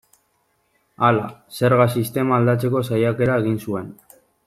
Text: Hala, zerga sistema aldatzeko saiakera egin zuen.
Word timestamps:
Hala, 1.09 1.27
zerga 1.59 1.87
sistema 1.99 2.41
aldatzeko 2.41 2.85
saiakera 2.91 3.41
egin 3.45 3.65
zuen. 3.69 3.97